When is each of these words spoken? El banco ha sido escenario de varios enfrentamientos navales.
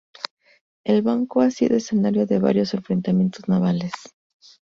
El 0.83 1.03
banco 1.03 1.41
ha 1.41 1.51
sido 1.51 1.77
escenario 1.77 2.25
de 2.25 2.39
varios 2.39 2.73
enfrentamientos 2.73 3.47
navales. 3.47 3.91